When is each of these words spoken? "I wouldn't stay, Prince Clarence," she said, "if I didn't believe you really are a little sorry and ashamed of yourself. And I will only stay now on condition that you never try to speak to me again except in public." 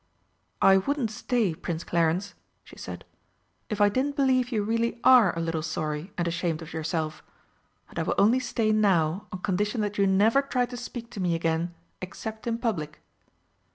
"I 0.63 0.77
wouldn't 0.77 1.11
stay, 1.11 1.53
Prince 1.53 1.83
Clarence," 1.83 2.33
she 2.63 2.75
said, 2.75 3.05
"if 3.69 3.79
I 3.79 3.87
didn't 3.87 4.15
believe 4.15 4.51
you 4.51 4.63
really 4.63 4.99
are 5.03 5.31
a 5.37 5.39
little 5.39 5.61
sorry 5.61 6.11
and 6.17 6.27
ashamed 6.27 6.63
of 6.63 6.73
yourself. 6.73 7.21
And 7.87 7.99
I 7.99 8.01
will 8.01 8.15
only 8.17 8.39
stay 8.39 8.71
now 8.71 9.27
on 9.31 9.41
condition 9.43 9.79
that 9.81 9.99
you 9.99 10.07
never 10.07 10.41
try 10.41 10.65
to 10.65 10.75
speak 10.75 11.11
to 11.11 11.19
me 11.19 11.35
again 11.35 11.75
except 12.01 12.47
in 12.47 12.57
public." 12.57 12.99